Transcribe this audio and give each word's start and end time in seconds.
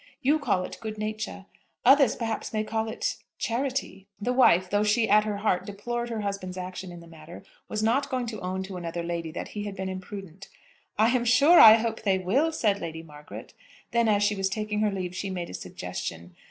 You 0.23 0.39
call 0.39 0.63
it 0.63 0.79
good 0.81 0.97
nature. 0.97 1.45
Others 1.85 2.15
perhaps 2.15 2.51
may 2.53 2.63
call 2.63 2.87
it 2.89 3.17
charity." 3.37 4.07
The 4.19 4.33
wife, 4.33 4.67
though 4.67 4.81
she 4.83 5.07
at 5.07 5.25
her 5.25 5.37
heart 5.37 5.63
deplored 5.63 6.09
her 6.09 6.21
husband's 6.21 6.57
action 6.57 6.91
in 6.91 7.01
the 7.01 7.07
matter, 7.07 7.43
was 7.69 7.83
not 7.83 8.09
going 8.09 8.25
to 8.25 8.41
own 8.41 8.63
to 8.63 8.77
another 8.77 9.03
lady 9.03 9.29
that 9.33 9.49
he 9.49 9.65
had 9.65 9.75
been 9.75 9.89
imprudent. 9.89 10.47
"I 10.97 11.09
am 11.15 11.23
sure 11.25 11.59
I 11.59 11.75
hope 11.75 12.01
they 12.01 12.17
will," 12.17 12.51
said 12.51 12.81
Lady 12.81 13.03
Margaret. 13.03 13.53
Then 13.91 14.07
as 14.07 14.23
she 14.23 14.33
was 14.35 14.49
taking 14.49 14.79
her 14.79 14.89
leave, 14.89 15.15
she 15.15 15.29
made 15.29 15.51
a 15.51 15.53
suggestion. 15.53 16.33